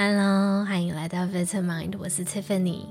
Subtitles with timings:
[0.00, 2.84] Hello，欢迎来到 Vitamind，我是 Tiffany。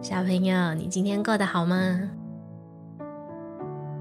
[0.00, 1.76] 小朋友，你今天过得好吗？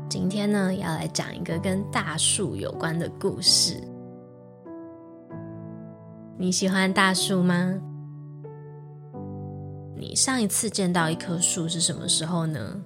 [0.07, 3.81] 今天呢，要来讲一个跟大树有关的故事。
[6.37, 7.73] 你喜欢大树吗？
[9.95, 12.79] 你上一次见到一棵树是什么时候呢？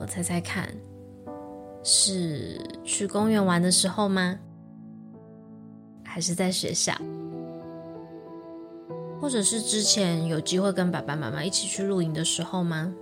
[0.00, 0.68] 我猜猜看，
[1.84, 4.36] 是去公园玩的时候吗？
[6.12, 6.92] 还是在学校，
[9.20, 12.92] 或者是之前有机会跟爸爸妈妈一起去露营的时候吗？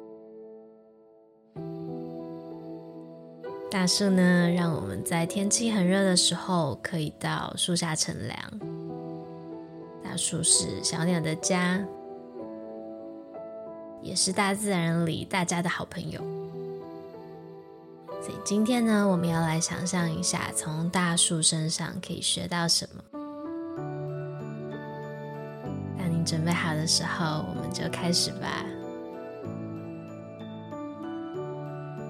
[3.71, 8.39] 大树呢，让我们在天气很热的时候可以到树下乘凉。
[10.05, 11.83] 大树是小鸟的家，
[14.03, 16.38] 也是大自然里大家的好朋友。
[18.21, 23.03] 所以今天呢，我们要来想象一下，从大树身上可以学到什么。
[25.97, 28.65] 当你准备好的时候，我们就开始吧。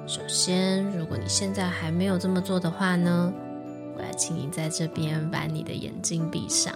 [0.06, 3.32] 首先，如果你现在还没有这么做的话呢，
[3.96, 6.74] 我要请你在这边把你的眼睛闭上，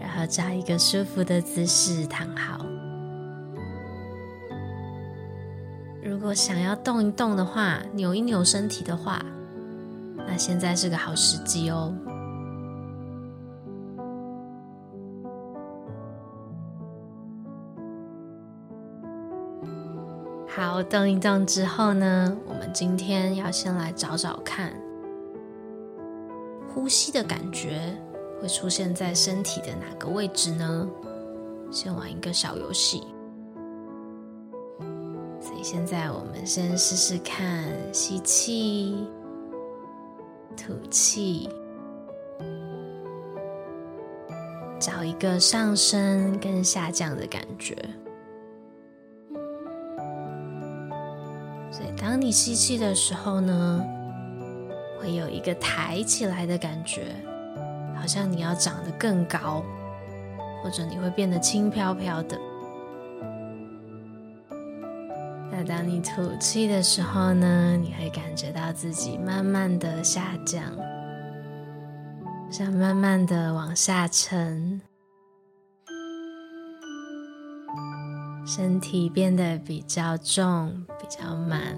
[0.00, 2.66] 然后找一个舒服的姿势躺好。
[6.28, 9.24] 果想要动一动的话，扭一扭身体的话，
[10.26, 11.90] 那现在是个好时机哦。
[20.46, 24.70] 好，动一动之后呢，我们今天要先来找找看，
[26.74, 27.80] 呼吸的感觉
[28.38, 30.86] 会出现在身体的哪个位置呢？
[31.70, 33.02] 先玩一个小游戏。
[35.70, 39.06] 现在我们先试试看，吸气，
[40.56, 41.46] 吐气，
[44.80, 47.76] 找一个上升跟下降的感觉。
[51.70, 53.84] 所以，当你吸气的时候呢，
[54.98, 57.14] 会有一个抬起来的感觉，
[57.94, 59.62] 好像你要长得更高，
[60.64, 62.40] 或者你会变得轻飘飘的。
[65.68, 70.62] 当你吐气的时候呢，你会感觉到自己慢慢的下降，
[72.50, 74.80] 像慢慢的往下沉，
[78.46, 80.86] 身体变得比较重。
[80.98, 81.76] 比较慢，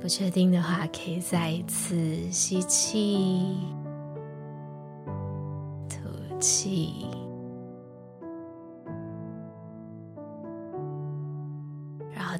[0.00, 1.96] 不确定的话，可以再一次
[2.30, 3.56] 吸气、
[5.88, 5.96] 吐
[6.40, 7.06] 气，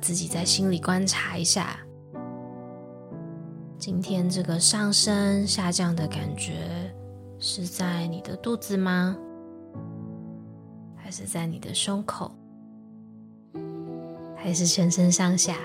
[0.07, 1.81] 自己在心里观察一下，
[3.77, 6.95] 今天这个上升下降的感觉
[7.41, 9.19] 是在你的肚子吗？
[10.95, 12.31] 还是在你的胸口？
[14.37, 15.57] 还是全身上下？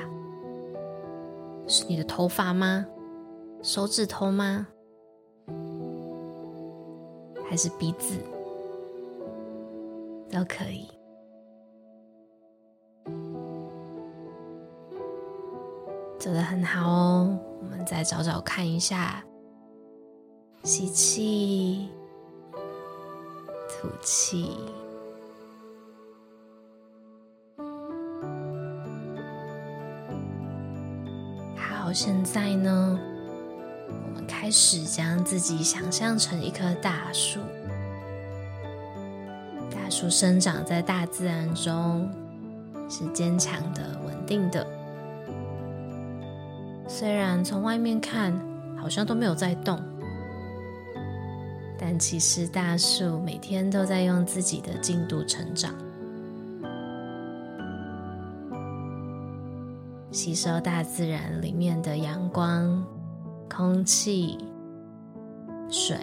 [1.67, 2.83] 是你的头发吗？
[3.61, 4.65] 手指头吗？
[7.47, 8.15] 还是鼻子？
[10.31, 10.89] 都可以。
[16.21, 17.39] 做得很好哦。
[17.59, 19.23] 我们再找找看一下，
[20.63, 21.89] 吸气，
[23.67, 24.55] 吐气。
[31.57, 32.99] 好现在呢，
[33.87, 37.39] 我们开始将自己想象成一棵大树。
[39.71, 42.07] 大树生长在大自然中，
[42.87, 44.80] 是坚强的、稳定的。
[46.93, 48.37] 虽然从外面看
[48.77, 49.81] 好像都没有在动，
[51.79, 55.73] 但其实大树每天都在用自己的进度成长。
[60.11, 62.85] 吸收大自然里面的阳光、
[63.49, 64.37] 空气、
[65.69, 65.97] 水，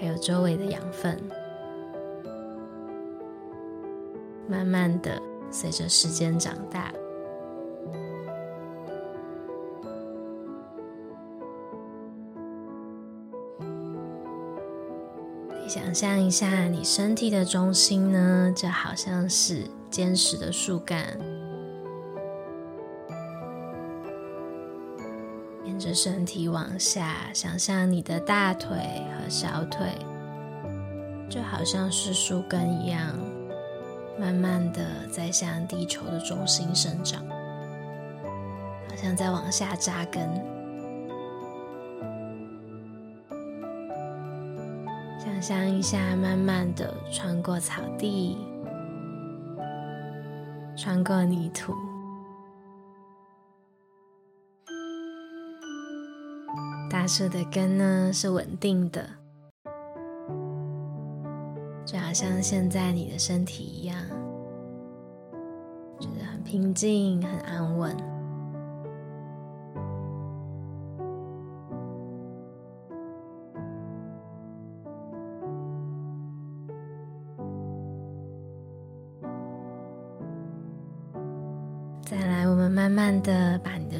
[0.00, 1.20] 还有周围的养分，
[4.48, 5.20] 慢慢的
[5.50, 6.92] 随着时间长大。
[15.68, 21.18] 想象一下，你身体的中心呢，就好像是坚实的树干。
[25.64, 29.88] 沿着身体往下，想象你的大腿和小腿，
[31.28, 33.18] 就好像是树根一样，
[34.18, 34.80] 慢慢的
[35.10, 37.26] 在向地球的中心生长。
[38.88, 40.55] 好像在往下扎根。
[45.46, 48.36] 象一下，慢慢的穿过草地，
[50.76, 51.72] 穿过泥土。
[56.90, 59.08] 大树的根呢，是稳定的，
[61.84, 63.96] 就好像现在你的身体一样，
[66.00, 68.15] 觉得很平静、很安稳。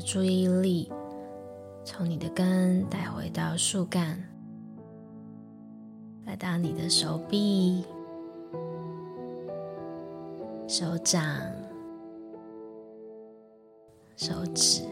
[0.06, 0.88] 注意力。
[1.84, 4.16] 从你的根带回到树干，
[6.24, 7.84] 来到你的手臂、
[10.68, 11.22] 手掌、
[14.16, 14.82] 手指，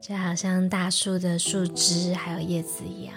[0.00, 3.14] 就好像大树的树枝还有叶子一样。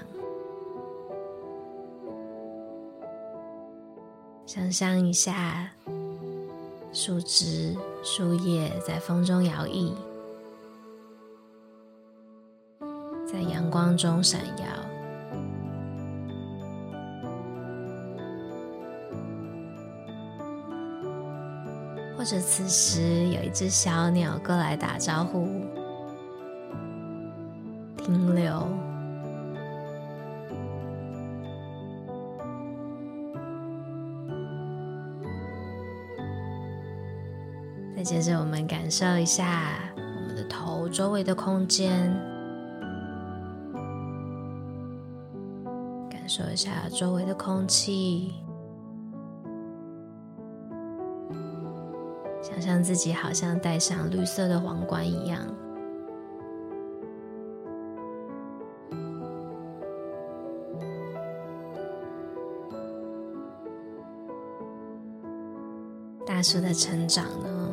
[4.45, 5.69] 想象一下。
[6.95, 9.91] 树枝、树叶在风中摇曳，
[13.29, 14.65] 在阳光中闪耀，
[22.17, 25.45] 或者此时有一只小鸟过来打招呼、
[27.97, 28.84] 停留。
[37.95, 42.13] 再接着，我们感受一下我们的头周围的空间，
[46.09, 48.33] 感受一下周围的空气，
[52.41, 55.39] 想象自己好像戴上绿色的皇冠一样。
[66.25, 67.64] 大树的成长呢，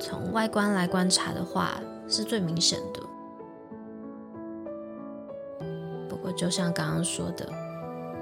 [0.00, 3.00] 从外观来观察的话，是最明显的。
[6.08, 7.48] 不过，就像刚刚说的，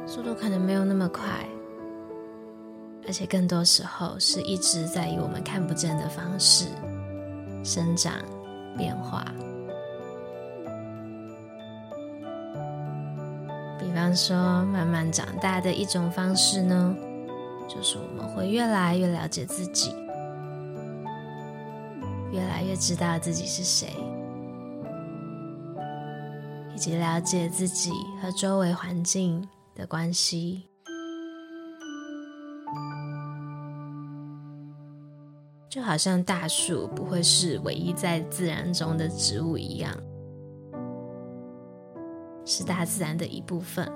[0.07, 1.47] 速度可能没有那么快，
[3.07, 6.67] 而且更多时候是一直在以我们看不见的方式
[7.63, 8.15] 生长
[8.77, 9.25] 变化。
[13.79, 16.97] 比方说，慢慢长大的一种方式呢，
[17.69, 19.95] 就是我们会越来越了解自己。
[22.77, 23.89] 知道自己是谁，
[26.75, 27.91] 以及了解自己
[28.21, 30.69] 和周围环境的关系，
[35.69, 39.93] 就好像大树不会是唯一在自然中的植物一样，
[42.45, 43.91] 是大自然的一部分。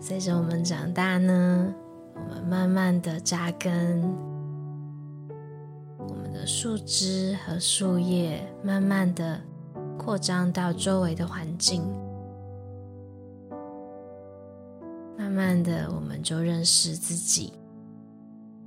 [0.00, 1.74] 随着我们长大呢，
[2.14, 4.02] 我们慢慢的扎根，
[6.34, 9.40] 的树枝和树叶慢慢的
[9.96, 11.80] 扩张到周围的环境，
[15.16, 17.52] 慢慢的我们就认识自己，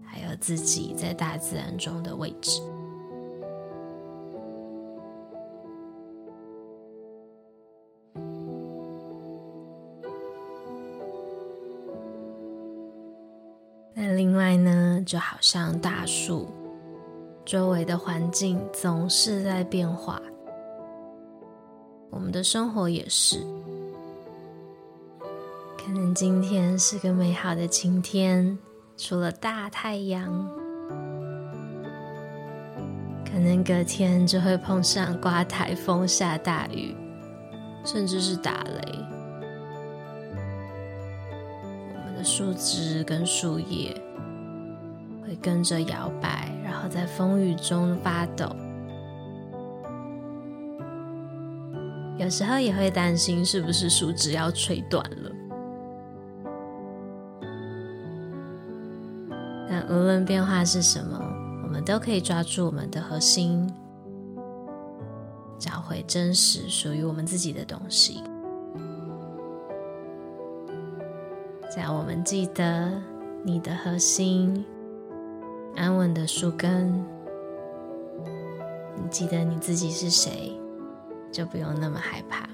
[0.02, 2.62] 还有自己在大自然中的位置。
[13.94, 16.48] 那另外呢，就好像大树
[17.48, 20.22] 周围的环境总是在变化，
[22.10, 23.40] 我们的生活也是。
[25.78, 28.60] 可能今天是个美好的晴天，
[28.98, 30.26] 出了大太阳，
[33.24, 36.94] 可能隔天就会碰上刮台风、下大雨，
[37.86, 39.00] 甚至是打雷。
[41.94, 43.96] 我们的树枝跟树叶
[45.24, 48.46] 会跟着摇摆，然后在风雨中发抖。
[52.18, 55.32] 有时候也会担心是不是树枝要吹断了。
[59.70, 61.18] 但无论变化是什么，
[61.64, 63.72] 我们都可以抓住我们的核心，
[65.58, 68.22] 找回真实属于我们自己的东西。
[71.70, 72.92] 只要我们记得
[73.44, 74.66] 你的核心，
[75.78, 77.06] 安稳的树根。
[78.96, 80.60] 你记得你自己是谁
[81.32, 82.50] 就不用那么害怕。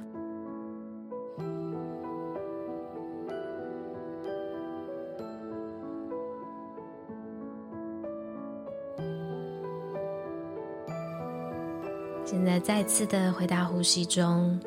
[12.25, 14.59] 现在再次的回到呼吸中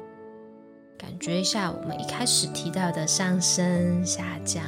[0.96, 4.64] 感觉一下我们一开始提到的上升下降。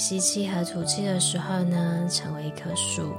[0.00, 3.14] 吸气和吐气的时候呢，成为一棵树。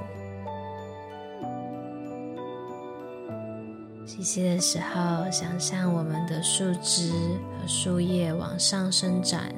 [4.04, 9.54] 吸气的时候，想象我们的树枝和树叶往上伸展。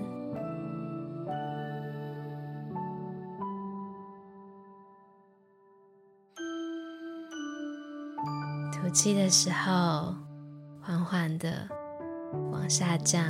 [8.71, 10.15] 吐气的时候，
[10.83, 11.67] 缓缓的
[12.53, 13.25] 往下降，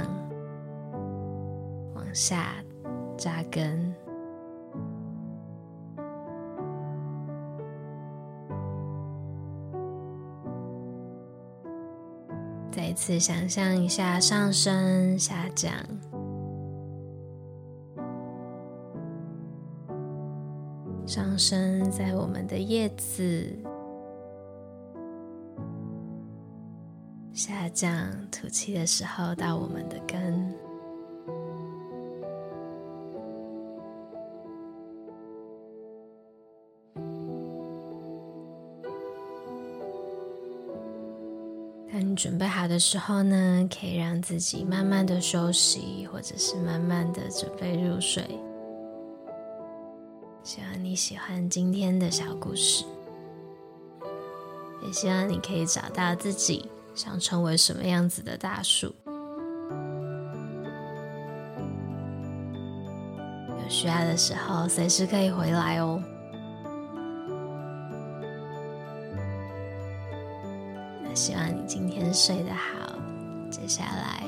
[1.94, 2.56] 往下
[3.16, 3.94] 扎根。
[12.71, 15.73] 再一次想象一下上升、下降，
[21.06, 23.56] 上升在我们的叶子。
[27.33, 30.63] 下降，吐气的时候到我们的根。
[42.14, 48.23] 准备好的时候呢，可以让自己慢慢的休息，或者是慢慢的准备入睡。
[50.42, 52.85] 希望你喜欢今天的小故事，
[54.83, 56.71] 也希望你可以找到自己。
[56.94, 58.94] 想成为什么样子的大树？
[63.49, 66.00] 有需要的时候，随时可以回来哦。
[71.14, 72.92] 希望你今天睡得好，
[73.50, 74.23] 接下来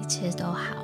[0.00, 0.76] 一切都好。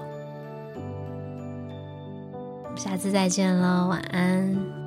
[2.77, 4.84] 下次再见喽，晚安。